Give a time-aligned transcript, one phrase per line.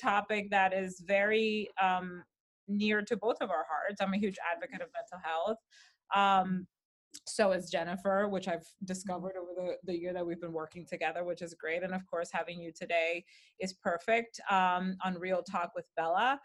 [0.00, 2.22] topic that is very um,
[2.68, 4.00] near to both of our hearts.
[4.00, 5.58] I'm a huge advocate of mental health.
[6.14, 6.66] Um,
[7.26, 11.24] so is Jennifer, which I've discovered over the, the year that we've been working together,
[11.24, 11.82] which is great.
[11.82, 13.24] And of course, having you today
[13.58, 16.38] is perfect um, on Real Talk with Bella.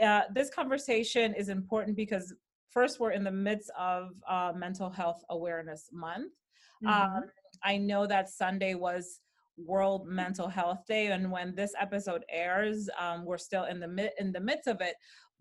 [0.00, 2.32] Uh, this conversation is important because
[2.70, 6.32] first, we're in the midst of uh, Mental Health Awareness Month.
[6.84, 7.16] Mm-hmm.
[7.16, 7.22] Um,
[7.62, 9.20] I know that Sunday was
[9.56, 14.10] World Mental Health Day, and when this episode airs, um, we're still in the mid
[14.18, 14.94] in the midst of it.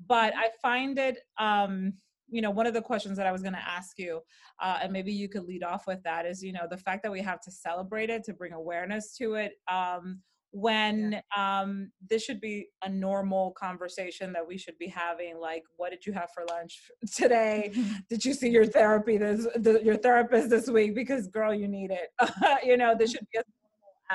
[0.07, 1.93] But I find it, um,
[2.29, 4.21] you know, one of the questions that I was going to ask you,
[4.61, 7.11] uh, and maybe you could lead off with that, is you know the fact that
[7.11, 9.53] we have to celebrate it to bring awareness to it.
[9.71, 10.21] Um,
[10.53, 15.89] when um, this should be a normal conversation that we should be having like what
[15.89, 16.79] did you have for lunch
[17.15, 17.73] today?
[18.09, 20.93] Did you see your therapy this the, your therapist this week?
[20.93, 22.09] Because girl you need it.
[22.63, 23.45] You know this should be as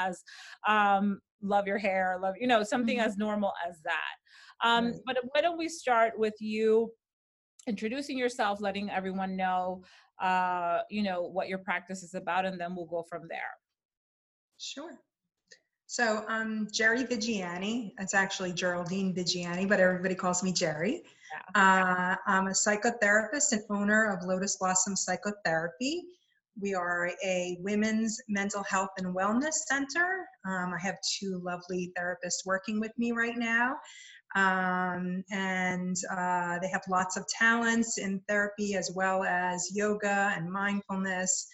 [0.06, 0.22] as
[0.66, 3.08] um, love your hair, love, you know, something mm-hmm.
[3.08, 4.66] as normal as that.
[4.68, 4.94] Um, right.
[5.06, 6.90] But why don't we start with you
[7.66, 9.82] introducing yourself, letting everyone know,
[10.20, 13.54] uh, you know, what your practice is about, and then we'll go from there.
[14.58, 14.98] Sure.
[15.86, 17.92] So um, Jerry Vigiani.
[17.98, 21.02] It's actually Geraldine Vigiani, but everybody calls me Jerry.
[21.54, 22.16] Yeah.
[22.16, 26.04] Uh, I'm a psychotherapist and owner of Lotus Blossom Psychotherapy.
[26.60, 30.26] We are a women's mental health and wellness center.
[30.46, 33.76] Um, I have two lovely therapists working with me right now.
[34.36, 40.50] Um, and uh, they have lots of talents in therapy as well as yoga and
[40.50, 41.46] mindfulness.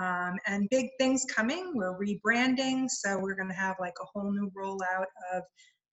[0.00, 1.72] Um, and big things coming.
[1.74, 5.42] We're rebranding, so we're going to have like a whole new rollout of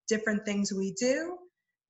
[0.07, 1.38] different things we do.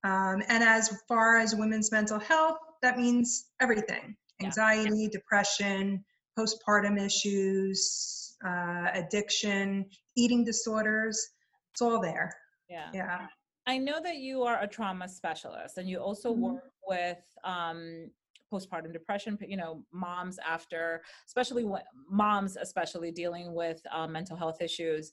[0.03, 5.07] Um, and as far as women's mental health, that means everything anxiety, yeah.
[5.11, 6.03] depression,
[6.37, 11.29] postpartum issues, uh, addiction, eating disorders.
[11.73, 12.33] It's all there.
[12.69, 12.89] Yeah.
[12.93, 13.27] Yeah.
[13.67, 16.41] I know that you are a trauma specialist and you also mm-hmm.
[16.41, 18.09] work with um,
[18.53, 21.65] postpartum depression you know moms after especially
[22.09, 25.11] moms especially dealing with uh, mental health issues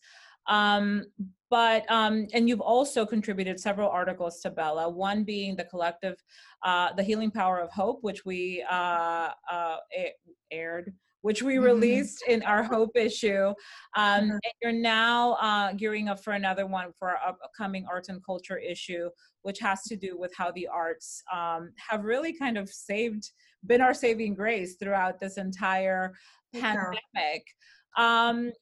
[0.49, 1.05] um,
[1.51, 6.17] but um, and you've also contributed several articles to bella one being the collective
[6.65, 9.77] uh, the healing power of hope which we uh, uh,
[10.51, 10.93] aired
[11.23, 11.65] which we mm-hmm.
[11.65, 13.49] released in our Hope issue.
[13.97, 14.31] Um, mm-hmm.
[14.31, 18.59] and you're now uh, gearing up for another one for our upcoming arts and culture
[18.59, 19.09] issue,
[19.43, 23.31] which has to do with how the arts um, have really kind of saved,
[23.67, 26.13] been our saving grace throughout this entire
[26.55, 27.45] pandemic.
[27.97, 28.53] Um,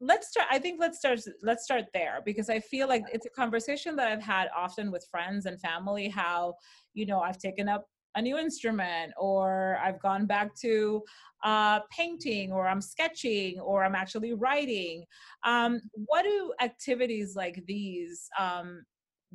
[0.00, 3.30] let's start i think let's start let's start there because i feel like it's a
[3.30, 6.54] conversation that i've had often with friends and family how
[6.94, 11.02] you know i've taken up a new instrument or i've gone back to
[11.44, 15.04] uh, painting or i'm sketching or i'm actually writing.
[15.44, 18.84] Um, what do activities like these um,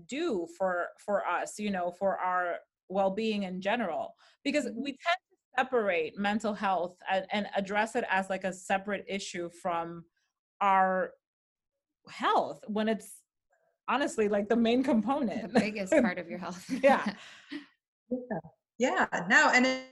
[0.08, 2.56] do for for us you know for our
[2.90, 4.14] well-being in general?
[4.44, 4.82] Because mm-hmm.
[4.82, 9.50] we tend to separate mental health and, and address it as like a separate issue
[9.50, 10.06] from
[10.62, 11.12] our
[12.10, 13.22] health when it's
[13.90, 15.54] honestly like the main component.
[15.54, 16.66] the biggest part of your health.
[16.82, 17.14] Yeah
[18.10, 18.40] yeah
[18.78, 19.84] yeah, no, and it,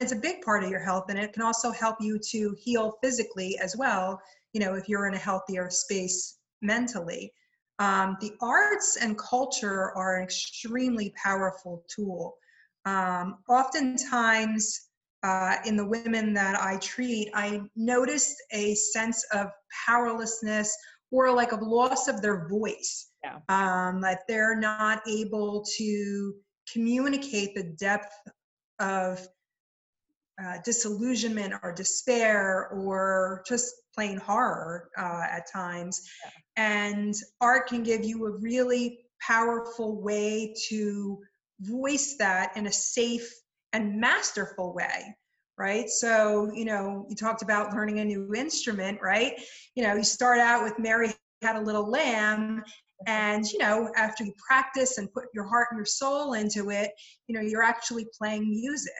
[0.00, 2.96] it's a big part of your health, and it can also help you to heal
[3.02, 4.20] physically as well.
[4.52, 7.32] You know, if you're in a healthier space mentally.
[7.78, 12.36] Um, the arts and culture are an extremely powerful tool.
[12.84, 14.88] Um, oftentimes,
[15.22, 19.48] uh, in the women that I treat, I noticed a sense of
[19.86, 20.76] powerlessness
[21.10, 23.08] or like a loss of their voice.
[23.24, 23.38] Yeah.
[23.48, 26.34] Um, that they're not able to
[26.72, 28.14] communicate the depth
[28.78, 29.26] of
[30.42, 36.00] uh, disillusionment or despair or just plain horror uh, at times.
[36.24, 36.30] Yeah.
[36.56, 41.18] And art can give you a really powerful way to
[41.60, 43.30] voice that in a safe
[43.72, 45.14] and masterful way.
[45.58, 45.90] Right.
[45.90, 49.38] So, you know, you talked about learning a new instrument, right?
[49.74, 51.12] You know, you start out with Mary
[51.42, 52.62] had a little lamb
[53.06, 56.92] and you know after you practice and put your heart and your soul into it
[57.26, 58.92] you know you're actually playing music.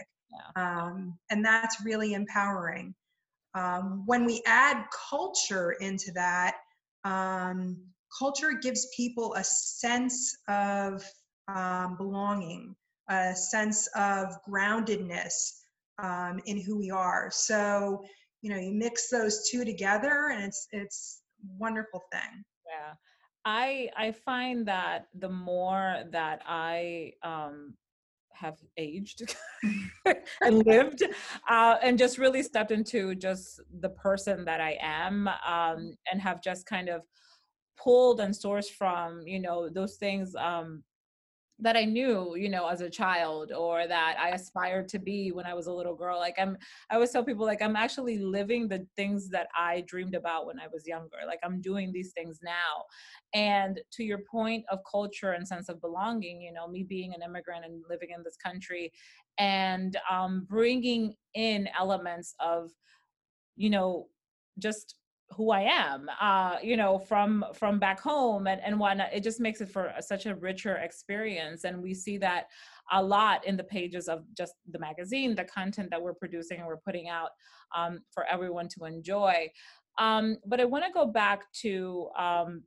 [0.57, 0.85] Yeah.
[0.85, 2.95] um, and that's really empowering.
[3.57, 6.55] Um, when we add culture into that
[7.05, 7.77] um,
[8.17, 11.05] culture gives people a sense of
[11.49, 12.77] um, belonging
[13.09, 15.33] a sense of groundedness
[16.01, 17.29] um, in who we are.
[17.33, 18.05] So
[18.41, 21.23] you know you mix those two together and it's it's
[21.59, 22.45] wonderful thing.
[22.67, 22.95] Yeah
[23.45, 27.75] I I find that the more that I um,
[28.33, 29.37] have aged
[30.41, 31.03] and lived
[31.49, 36.43] uh, and just really stepped into just the person that I am um, and have
[36.43, 37.03] just kind of
[37.79, 40.83] pulled and sourced from you know those things um
[41.63, 45.47] that I knew, you know, as a child or that I aspired to be when
[45.47, 46.19] I was a little girl.
[46.19, 46.57] Like I'm
[46.91, 50.59] I always tell people like I'm actually living the things that I dreamed about when
[50.59, 51.19] I was younger.
[51.27, 52.85] Like I'm doing these things now.
[53.35, 57.23] And to your point of culture and sense of belonging, you know, me being an
[57.23, 58.93] immigrant and living in this country
[59.39, 62.71] and um bringing in elements of
[63.57, 64.09] you know
[64.59, 64.97] just
[65.37, 69.13] who I am, uh, you know, from from back home and and whatnot.
[69.13, 72.47] It just makes it for such a richer experience, and we see that
[72.93, 76.67] a lot in the pages of just the magazine, the content that we're producing and
[76.67, 77.31] we're putting out
[77.77, 79.49] um, for everyone to enjoy.
[79.99, 82.65] Um, but I want to go back to um,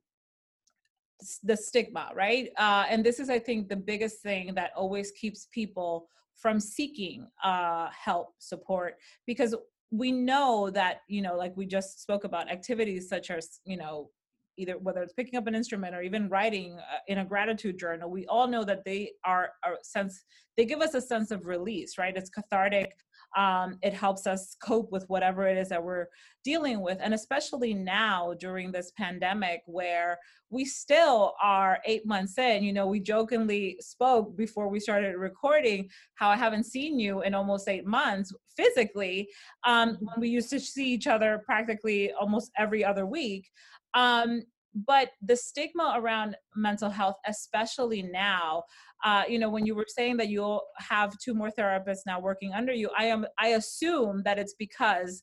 [1.42, 2.50] the stigma, right?
[2.56, 7.26] Uh, and this is, I think, the biggest thing that always keeps people from seeking
[7.42, 8.96] uh, help, support,
[9.26, 9.54] because
[9.96, 14.10] we know that you know like we just spoke about activities such as you know
[14.56, 18.10] either whether it's picking up an instrument or even writing uh, in a gratitude journal
[18.10, 20.24] we all know that they are a sense
[20.56, 22.16] they give us a sense of release right?
[22.16, 22.92] It's cathartic
[23.36, 26.06] um, it helps us cope with whatever it is that we're
[26.44, 26.98] dealing with.
[27.00, 30.18] And especially now during this pandemic where
[30.50, 35.88] we still are eight months in you know we jokingly spoke before we started recording
[36.14, 39.28] how i haven't seen you in almost eight months physically
[39.66, 43.48] um, when we used to see each other practically almost every other week.
[43.94, 44.42] Um,
[44.86, 48.64] but the stigma around mental health especially now
[49.04, 52.52] uh, you know when you were saying that you'll have two more therapists now working
[52.52, 55.22] under you i am i assume that it's because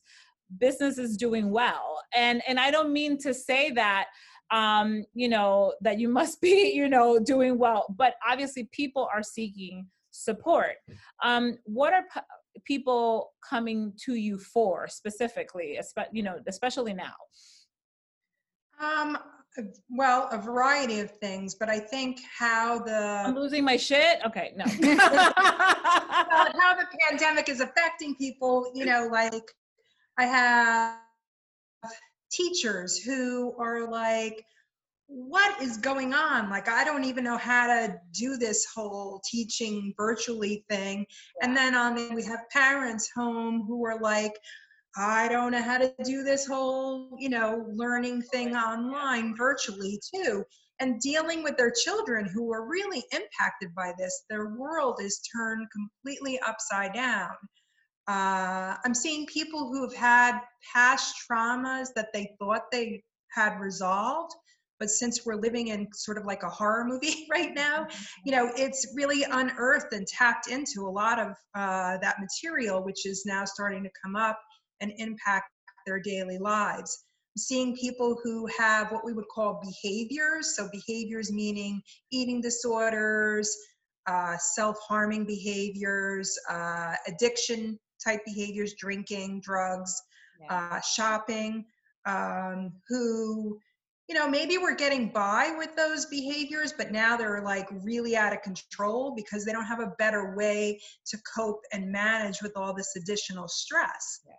[0.58, 1.98] business is doing well.
[2.14, 4.06] And and i don't mean to say that
[4.50, 9.22] um you know that you must be you know doing well but obviously people are
[9.22, 10.76] seeking support.
[11.22, 12.20] Um what are p-
[12.64, 15.78] people coming to you for specifically
[16.12, 17.14] you know especially now?
[18.80, 19.16] Um
[19.90, 24.18] well, a variety of things, but I think how the I'm losing my shit.
[24.26, 24.64] Okay, no.
[24.98, 29.50] how the pandemic is affecting people, you know, like
[30.18, 30.96] I have
[32.30, 34.44] teachers who are like,
[35.06, 36.48] what is going on?
[36.48, 41.04] Like, I don't even know how to do this whole teaching virtually thing.
[41.42, 44.32] And then on um, we have parents home who are like,
[44.96, 50.44] I don't know how to do this whole, you know, learning thing online virtually too.
[50.80, 55.66] And dealing with their children who are really impacted by this, their world is turned
[55.70, 57.30] completely upside down.
[58.08, 60.40] Uh, I'm seeing people who have had
[60.74, 64.34] past traumas that they thought they had resolved,
[64.80, 67.86] but since we're living in sort of like a horror movie right now,
[68.24, 73.06] you know, it's really unearthed and tapped into a lot of uh, that material, which
[73.06, 74.38] is now starting to come up
[74.82, 75.50] and impact
[75.86, 77.04] their daily lives.
[77.38, 81.80] Seeing people who have what we would call behaviors, so behaviors meaning
[82.10, 83.56] eating disorders,
[84.06, 89.94] uh, self harming behaviors, uh, addiction type behaviors, drinking, drugs,
[90.42, 90.68] yeah.
[90.72, 91.64] uh, shopping,
[92.04, 93.58] um, who
[94.08, 98.32] you know maybe we're getting by with those behaviors but now they're like really out
[98.32, 102.74] of control because they don't have a better way to cope and manage with all
[102.74, 104.32] this additional stress yeah.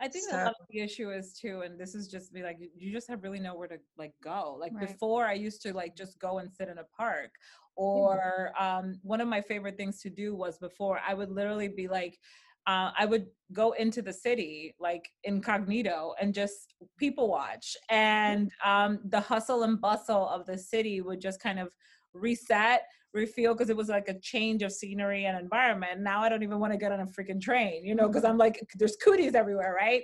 [0.00, 0.36] I think so.
[0.36, 3.08] a lot of the issue is too, and this is just me like you just
[3.08, 4.56] have really nowhere to like go.
[4.60, 4.88] Like right.
[4.88, 7.30] before, I used to like just go and sit in a park,
[7.76, 11.88] or um, one of my favorite things to do was before I would literally be
[11.88, 12.18] like,
[12.66, 19.00] uh, I would go into the city like incognito and just people watch, and um,
[19.04, 21.70] the hustle and bustle of the city would just kind of
[22.12, 22.82] reset
[23.16, 26.00] refuel because it was like a change of scenery and environment.
[26.00, 28.38] Now I don't even want to get on a freaking train, you know, because I'm
[28.38, 30.02] like, there's cooties everywhere, right?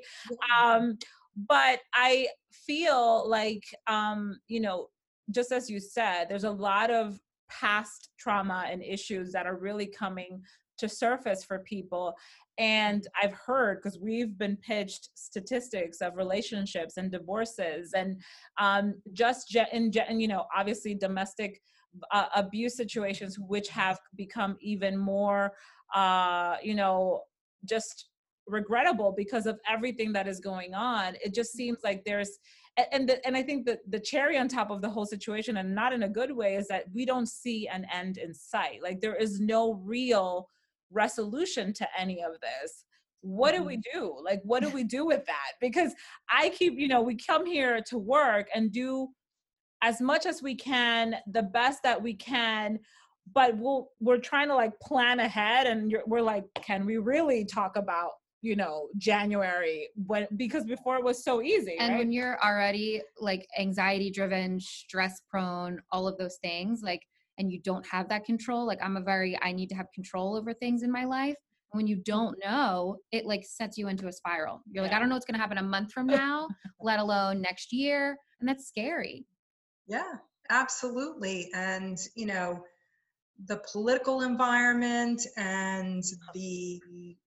[0.59, 0.99] Um,
[1.49, 4.89] but I feel like, um, you know,
[5.31, 9.87] just as you said, there's a lot of past trauma and issues that are really
[9.87, 10.43] coming
[10.79, 12.15] to surface for people
[12.59, 18.21] and i've heard because we've been pitched statistics of relationships and divorces and
[18.59, 21.61] um, just in, in you know obviously domestic
[22.11, 25.53] uh, abuse situations which have become even more
[25.95, 27.23] uh, you know
[27.65, 28.07] just
[28.47, 31.15] regrettable because of everything that is going on.
[31.25, 32.39] It just seems like there's
[32.91, 35.75] and the, and I think that the cherry on top of the whole situation and
[35.75, 38.83] not in a good way is that we don't see an end in sight.
[38.83, 40.49] Like there is no real
[40.91, 42.85] resolution to any of this.
[43.21, 43.99] What do we mm-hmm.
[43.99, 44.17] do?
[44.25, 45.53] Like what do we do with that?
[45.61, 45.93] Because
[46.31, 49.09] i keep you know we come here to work and do
[49.83, 52.79] as much as we can, the best that we can,
[53.35, 57.77] but we'll, we're trying to like plan ahead and we're like, can we really talk
[57.77, 58.13] about
[58.45, 61.99] you know january when because before it was so easy and right?
[62.01, 67.03] when you're already like anxiety driven stress prone all of those things like
[67.39, 70.37] and you don't have that control like i'm a very i need to have control
[70.37, 71.37] over things in my life
[71.71, 74.61] when you don't know it like sets you into a spiral.
[74.71, 76.49] You're like i don't know what's going to happen a month from now
[76.81, 79.25] let alone next year and that's scary
[79.87, 80.15] yeah
[80.51, 82.63] absolutely and you know
[83.47, 86.81] the political environment and the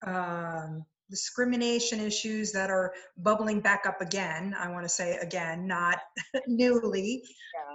[0.06, 5.98] um, discrimination issues that are bubbling back up again i want to say again not
[6.46, 7.22] newly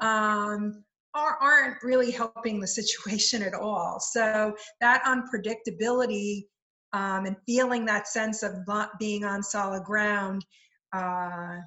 [0.01, 0.83] um,
[1.13, 3.99] are, aren't really helping the situation at all.
[3.99, 6.45] So that unpredictability
[6.93, 10.45] um, and feeling that sense of not being on solid ground
[10.93, 11.57] uh,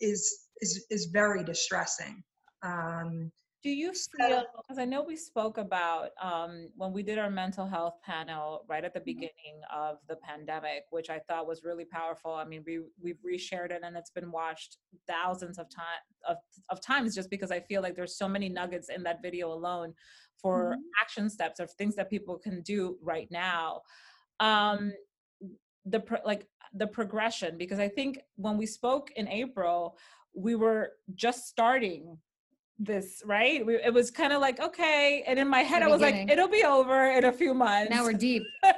[0.00, 2.22] is is is very distressing
[2.62, 3.30] um,
[3.62, 7.66] do you feel because i know we spoke about um, when we did our mental
[7.66, 12.32] health panel right at the beginning of the pandemic which i thought was really powerful.
[12.32, 16.36] I mean we we've reshared it and it's been watched thousands of time of,
[16.70, 19.94] of times just because i feel like there's so many nuggets in that video alone
[20.40, 20.80] for mm-hmm.
[21.00, 23.82] action steps or things that people can do right now.
[24.40, 24.92] Um
[25.84, 29.98] the pro- like the progression because i think when we spoke in april
[30.32, 32.16] we were just starting
[32.78, 33.64] this right?
[33.64, 36.48] We, it was kind of like okay and in my head i was like it'll
[36.48, 37.90] be over in a few months.
[37.90, 38.42] now we're deep.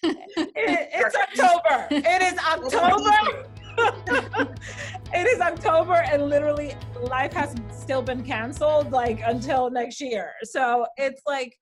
[0.00, 1.88] It, it's october.
[1.90, 3.44] It is october.
[5.12, 10.32] It is october and literally life has still been canceled like until next year.
[10.44, 11.56] So it's like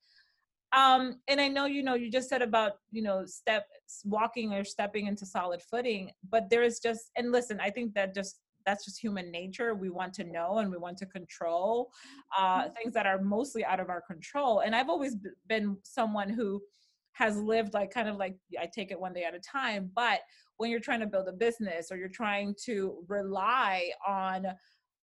[0.76, 3.66] um and i know you know you just said about you know step
[4.04, 8.14] walking or stepping into solid footing but there is just and listen i think that
[8.14, 11.90] just that's just human nature we want to know and we want to control
[12.36, 12.72] uh, mm-hmm.
[12.74, 15.16] things that are mostly out of our control and i've always
[15.48, 16.60] been someone who
[17.12, 20.20] has lived like kind of like i take it one day at a time but
[20.58, 24.46] when you're trying to build a business or you're trying to rely on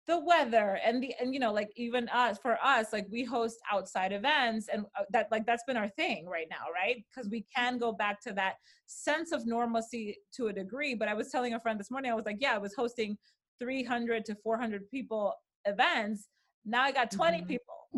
[0.08, 3.58] the weather and the and you know like even us for us like we host
[3.72, 7.46] outside events and uh, that like that's been our thing right now right because we
[7.54, 11.54] can go back to that sense of normalcy to a degree but i was telling
[11.54, 13.18] a friend this morning i was like yeah i was hosting
[13.60, 15.34] 300 to 400 people
[15.66, 16.28] events
[16.66, 17.48] now i got 20 mm-hmm.
[17.48, 17.74] people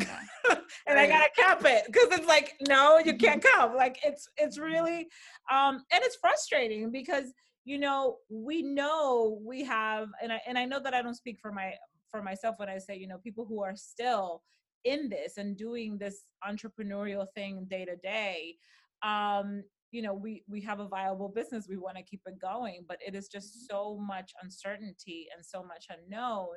[0.50, 0.98] and right.
[0.98, 3.60] i gotta cap it because it's like no you can't mm-hmm.
[3.60, 5.08] come like it's it's really
[5.50, 7.32] um and it's frustrating because
[7.64, 11.38] you know we know we have and i and i know that i don't speak
[11.40, 11.72] for my
[12.10, 14.42] for myself when i say you know people who are still
[14.84, 18.54] in this and doing this entrepreneurial thing day to day
[19.02, 22.84] um you know we we have a viable business we want to keep it going
[22.88, 23.76] but it is just mm-hmm.
[23.76, 26.56] so much uncertainty and so much unknown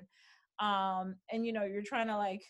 [0.60, 2.42] um and you know you're trying to like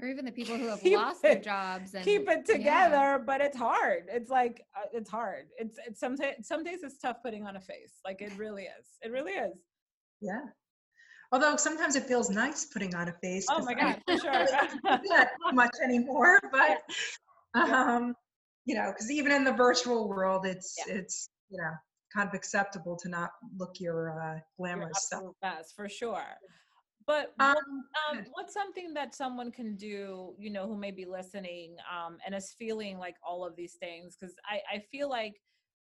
[0.00, 3.18] or even the people who have lost it, their jobs and keep it together yeah.
[3.18, 4.04] but it's hard.
[4.08, 5.46] It's like uh, it's hard.
[5.58, 7.94] It's it's sometimes some days it's tough putting on a face.
[8.04, 8.86] Like it really is.
[9.02, 9.54] It really is.
[10.20, 10.42] Yeah.
[11.32, 14.46] Although sometimes it feels nice putting on a face oh my god for sure.
[14.84, 16.82] Not much anymore but
[17.54, 18.14] um
[18.66, 20.94] you know, because even in the virtual world, it's yeah.
[20.94, 21.72] it's you know
[22.14, 25.22] kind of acceptable to not look your uh, glamorous stuff.
[25.40, 26.36] Best for sure.
[27.06, 27.54] But um,
[28.10, 32.34] um, what's something that someone can do, you know, who may be listening um, and
[32.34, 34.16] is feeling like all of these things?
[34.18, 35.34] Because I, I feel like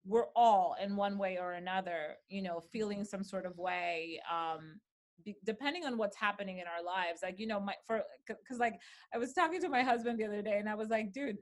[0.05, 4.79] we're all in one way or another, you know, feeling some sort of way, um,
[5.25, 7.21] be, depending on what's happening in our lives.
[7.23, 8.75] Like, you know, my for because like
[9.15, 11.39] I was talking to my husband the other day, and I was like, dude,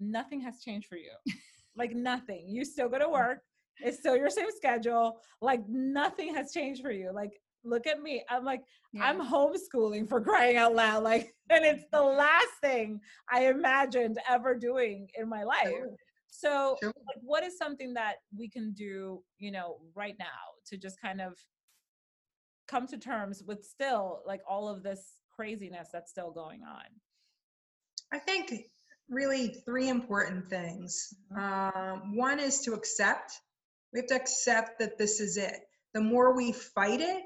[0.00, 1.10] nothing has changed for you.
[1.76, 2.44] like nothing.
[2.48, 3.12] You still go to mm.
[3.12, 3.38] work.
[3.78, 5.18] It's still your same schedule.
[5.40, 7.10] Like nothing has changed for you.
[7.12, 7.32] Like
[7.64, 8.24] look at me.
[8.28, 9.04] I'm like yeah.
[9.04, 11.02] I'm homeschooling for crying out loud.
[11.02, 15.68] Like and it's the last thing I imagined ever doing in my life.
[15.68, 15.96] Sure.
[16.28, 16.92] So sure.
[17.06, 20.26] like, what is something that we can do, you know, right now
[20.66, 21.34] to just kind of
[22.66, 26.84] come to terms with still like all of this craziness that's still going on?
[28.12, 28.52] I think
[29.08, 31.14] really three important things.
[31.36, 33.32] Um, one is to accept.
[33.92, 35.60] We have to accept that this is it.
[35.92, 37.22] The more we fight it,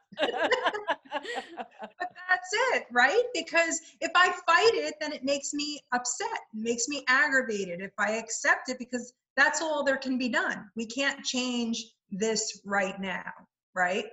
[2.30, 3.24] that's it, right?
[3.34, 7.82] Because if I fight it, then it makes me upset, makes me aggravated.
[7.82, 10.70] If I accept it, because that's all there can be done.
[10.76, 13.32] We can't change this right now,
[13.76, 14.06] right?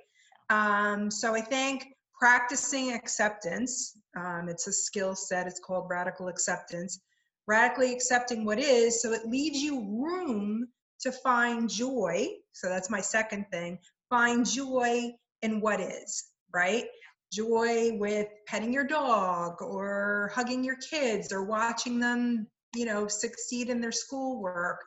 [0.49, 1.87] Um, so I think
[2.21, 3.97] practicing acceptance.
[4.17, 7.01] Um, it's a skill set, it's called radical acceptance.
[7.47, 10.69] Radically accepting what is, so it leaves you room
[11.01, 12.29] to find joy.
[12.53, 13.79] So that's my second thing
[14.11, 15.13] find joy
[15.43, 16.85] in what is, right?
[17.33, 23.69] Joy with petting your dog or hugging your kids or watching them you know, succeed
[23.69, 24.85] in their schoolwork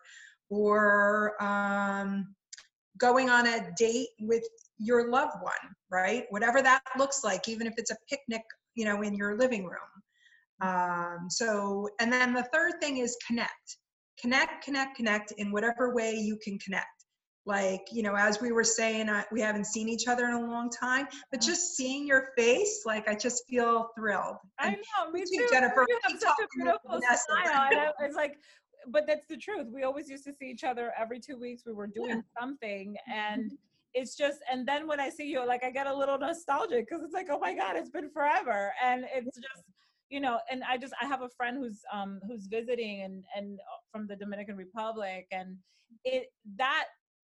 [0.50, 2.34] or um,
[2.98, 4.44] going on a date with
[4.84, 5.54] your loved one,
[5.90, 6.26] right?
[6.30, 8.42] Whatever that looks like, even if it's a picnic,
[8.76, 9.80] you know, in your living room.
[10.62, 13.78] Um, so, and then the third thing is connect,
[14.20, 16.88] connect, connect, connect in whatever way you can connect.
[17.46, 20.40] Like, you know, as we were saying, uh, we haven't seen each other in a
[20.40, 21.52] long time, but Uh-huh.
[21.52, 24.38] just seeing your face, like, I just feel thrilled.
[24.60, 25.46] I know, me too.
[25.52, 25.86] Jennifer.
[25.90, 27.68] You have such a beautiful smile.
[27.70, 28.38] And I, it's like,
[28.88, 29.68] but that's the truth.
[29.72, 31.64] We always used to see each other every two weeks.
[31.66, 33.52] We were doing something, and
[33.94, 34.40] it's just.
[34.52, 37.28] And then when I see you, like I get a little nostalgic because it's like,
[37.30, 39.66] oh my god, it's been forever, and it's just.
[40.10, 43.60] You know, and I just I have a friend who's um who's visiting and and
[43.60, 45.58] uh, from the Dominican Republic, and
[46.04, 46.86] it that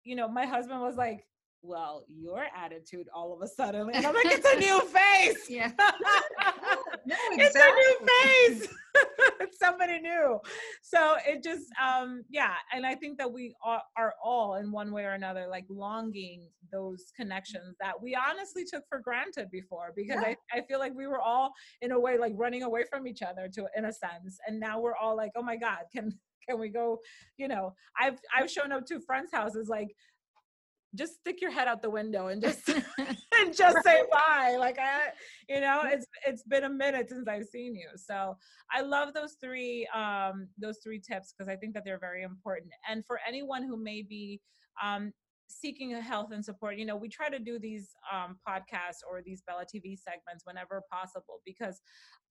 [0.03, 1.25] you know my husband was like,
[1.61, 5.49] well, your attitude all of a sudden, and I'm like, it's a new face.
[5.49, 5.71] Yeah.
[7.07, 8.67] No, it's a new face
[9.39, 10.39] it's somebody new.
[10.81, 14.91] So it just um yeah and i think that we are, are all in one
[14.91, 20.17] way or another like longing those connections that we honestly took for granted before because
[20.19, 21.51] I, I feel like we were all
[21.81, 24.79] in a way like running away from each other to in a sense and now
[24.79, 26.11] we're all like oh my god can
[26.47, 26.99] can we go
[27.37, 27.73] you know?
[27.99, 29.95] I've i've shown up to friends houses like
[30.95, 32.69] just stick your head out the window and just
[33.41, 35.07] and just say bye like i
[35.49, 38.35] you know it's it's been a minute since i've seen you so
[38.71, 42.71] i love those three um those three tips because i think that they're very important
[42.89, 44.41] and for anyone who may be
[44.83, 45.11] um
[45.47, 49.21] seeking a health and support you know we try to do these um podcasts or
[49.23, 51.81] these bella tv segments whenever possible because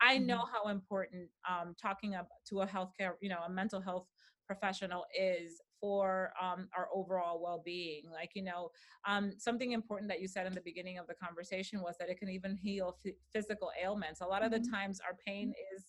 [0.00, 4.06] i know how important um talking up to a healthcare you know a mental health
[4.46, 8.70] professional is for um, our overall well-being like you know
[9.06, 12.18] um, something important that you said in the beginning of the conversation was that it
[12.18, 14.22] can even heal f- physical ailments.
[14.22, 15.84] A lot of the times our pain is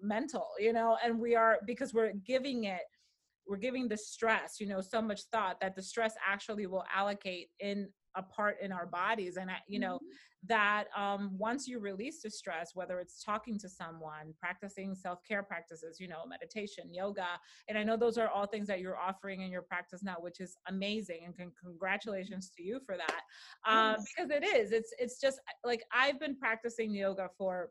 [0.00, 2.82] mental you know and we are because we're giving it
[3.48, 7.48] we're giving the stress you know so much thought that the stress actually will allocate
[7.58, 9.98] in a part in our bodies and I, you know
[10.48, 15.98] that um, once you release the stress whether it's talking to someone practicing self-care practices
[16.00, 17.26] you know meditation yoga
[17.68, 20.40] and i know those are all things that you're offering in your practice now which
[20.40, 23.20] is amazing and con- congratulations to you for that
[23.70, 24.06] um, Yes.
[24.16, 27.70] because it is it's it's just like i've been practicing yoga for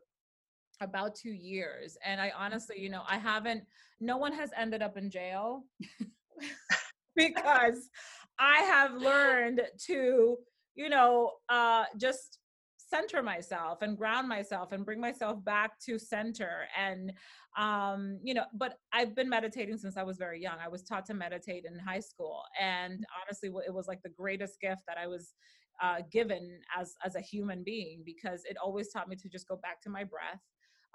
[0.80, 3.62] about two years and i honestly you know i haven't
[4.00, 5.64] no one has ended up in jail
[7.16, 7.90] because
[8.38, 10.36] i have learned to
[10.74, 12.38] you know uh just
[12.76, 17.12] center myself and ground myself and bring myself back to center and
[17.58, 20.56] um you know but i've been meditating since i was very young.
[20.62, 24.60] I was taught to meditate in high school and honestly it was like the greatest
[24.60, 25.34] gift that i was
[25.82, 29.56] uh, given as as a human being because it always taught me to just go
[29.56, 30.42] back to my breath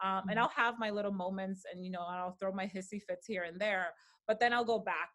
[0.03, 3.25] um, and i'll have my little moments and you know i'll throw my hissy fits
[3.25, 3.87] here and there
[4.27, 5.09] but then i'll go back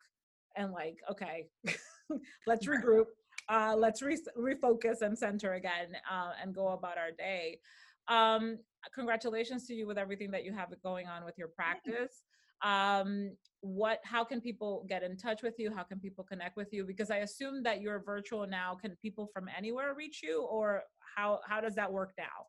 [0.56, 1.48] and like okay
[2.46, 3.06] let's regroup
[3.48, 7.58] uh, let's re- refocus and center again uh, and go about our day.
[8.08, 8.58] Um,
[8.94, 12.22] congratulations to you with everything that you have going on with your practice.
[12.62, 15.72] Um, what how can people get in touch with you?
[15.74, 16.84] How can people connect with you?
[16.84, 20.82] Because i assume that you're virtual now can people from anywhere reach you or
[21.16, 22.46] how how does that work now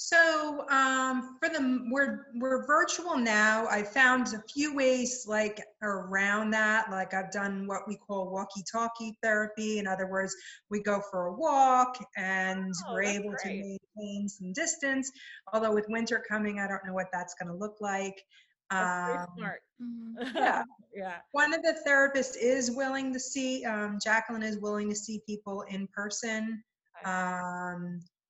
[0.00, 3.66] So um, for the we're we're virtual now.
[3.66, 6.88] I found a few ways like around that.
[6.88, 9.80] Like I've done what we call walkie-talkie therapy.
[9.80, 10.36] In other words,
[10.70, 15.10] we go for a walk and Oh, we're that's able to maintain some distance.
[15.52, 18.22] Although with winter coming, I don't know what that's going to look like.
[18.70, 18.84] Very
[19.18, 20.14] Um, smart Mhm.
[20.36, 20.62] yeah.
[20.94, 25.20] yeah One of the therapists is willing to see, um, Jacqueline is willing to see
[25.26, 26.62] people in person.
[27.04, 27.10] Okay.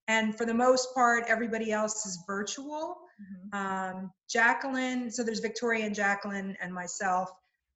[0.09, 2.97] And for the most part, everybody else is virtual.
[3.21, 3.55] Mhm.
[3.55, 7.31] Um, Jacqueline, so there's Victoria and Jacqueline and myself.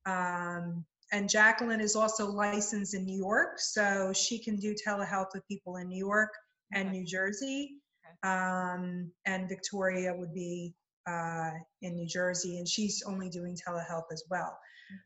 [0.07, 5.47] Um, and Jacqueline is also licensed in New York, so she can do telehealth with
[5.47, 6.31] people in New York
[6.73, 6.99] and Okay.
[6.99, 7.83] New Jersey.
[8.05, 8.29] Okay.
[8.31, 10.75] Um, and Victoria would be
[11.07, 11.51] uh,
[11.83, 14.57] in New Jersey, and she's only doing telehealth as well.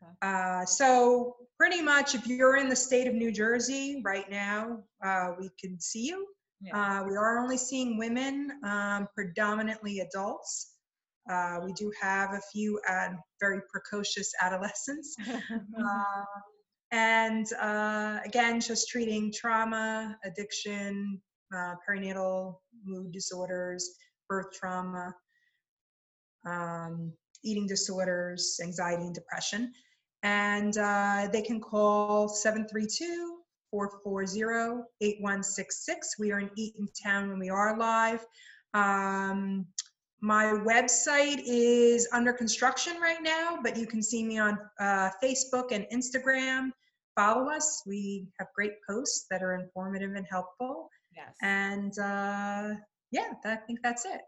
[0.02, 0.12] Okay.
[0.22, 5.32] Uh, so pretty much, if you're in the state of New Jersey right now, uh,
[5.40, 6.28] we can see you.
[6.60, 7.00] Yeah.
[7.00, 10.72] Uh, we are only seeing women, um, predominantly adults.
[11.30, 13.08] Uh, we do have a few uh,
[13.40, 15.16] very precocious adolescents.
[15.78, 16.24] Uh,
[16.92, 21.20] and uh, again, just treating trauma, addiction,
[21.54, 23.96] uh, perinatal mood disorders,
[24.28, 25.14] birth trauma,
[26.46, 27.12] um,
[27.44, 29.72] eating disorders, anxiety, and depression.
[30.22, 33.35] And uh, they can call 732
[33.70, 36.18] 440 8166.
[36.18, 38.24] We are in Eatontown when we are live.
[38.74, 39.66] Um,
[40.20, 45.72] my website is under construction right now, but you can see me on uh, Facebook
[45.72, 46.70] and Instagram.
[47.14, 47.82] Follow us.
[47.86, 50.90] We have great posts that are informative and helpful.
[51.14, 51.34] Yes.
[51.42, 52.74] And uh,
[53.10, 54.22] yeah, I think that's it.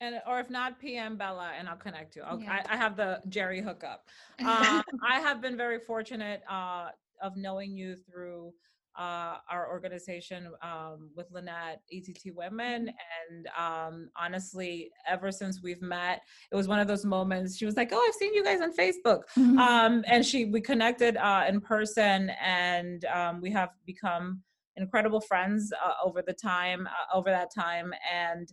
[0.00, 2.22] And or if not, PM Bella, and I'll connect you.
[2.22, 2.62] I'll, Yeah.
[2.66, 4.08] I, I have the Jerry hookup.
[4.40, 6.88] Um, I have been very fortunate uh,
[7.22, 8.52] of knowing you through
[8.98, 12.90] uh, our organization um, with Lynette, ETT Women,
[13.30, 17.56] and um, honestly, ever since we've met, it was one of those moments.
[17.56, 19.20] She was like, "Oh, I've seen you guys on Facebook,"
[19.58, 24.42] um, and she we connected uh, in person, and um, we have become
[24.76, 27.92] incredible friends uh, over the time uh, over that time.
[28.12, 28.52] And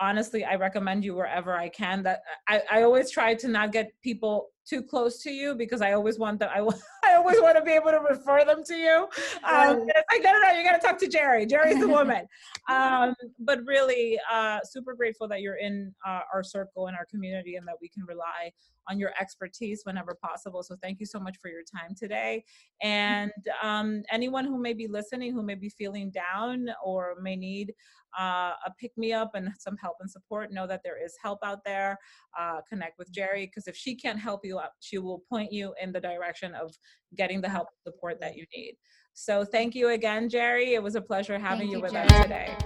[0.00, 3.92] honestly i recommend you wherever i can that i, I always try to not get
[4.02, 6.60] people too close to you because i always want them i,
[7.14, 9.06] I always want to be able to refer them to you.
[9.44, 11.46] Um, it's like no no no you got to talk to jerry.
[11.46, 12.26] Jerry's the woman.
[12.68, 17.56] Um, but really uh, super grateful that you're in uh, our circle and our community
[17.56, 18.52] and that we can rely
[18.88, 20.62] on your expertise whenever possible.
[20.62, 22.44] So thank you so much for your time today.
[22.82, 27.74] And um, anyone who may be listening who may be feeling down or may need
[28.18, 31.38] uh, a pick me up and some help and support, know that there is help
[31.44, 31.98] out there.
[32.38, 35.74] Uh, connect with Jerry because if she can't help you up, she will point you
[35.80, 36.74] in the direction of
[37.16, 38.74] getting the help and support that you need.
[39.12, 40.74] So thank you again, Jerry.
[40.74, 42.08] It was a pleasure having you you, with Jerry.
[42.08, 42.56] us today.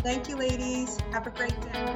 [0.00, 0.98] Thank you, ladies.
[1.12, 1.94] Have a great day.